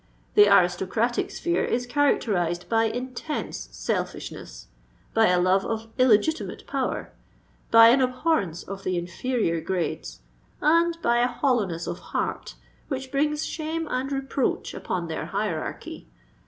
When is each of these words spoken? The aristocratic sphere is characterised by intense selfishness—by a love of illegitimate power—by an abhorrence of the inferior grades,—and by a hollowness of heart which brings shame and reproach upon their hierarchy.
The 0.33 0.47
aristocratic 0.47 1.29
sphere 1.29 1.63
is 1.63 1.85
characterised 1.85 2.67
by 2.67 2.85
intense 2.85 3.69
selfishness—by 3.71 5.27
a 5.27 5.39
love 5.39 5.63
of 5.63 5.89
illegitimate 5.99 6.65
power—by 6.65 7.87
an 7.89 8.01
abhorrence 8.01 8.63
of 8.63 8.83
the 8.83 8.97
inferior 8.97 9.61
grades,—and 9.61 10.97
by 11.03 11.19
a 11.19 11.27
hollowness 11.27 11.85
of 11.85 11.99
heart 12.17 12.55
which 12.87 13.11
brings 13.11 13.45
shame 13.45 13.87
and 13.91 14.11
reproach 14.11 14.73
upon 14.73 15.07
their 15.07 15.27
hierarchy. 15.27 16.07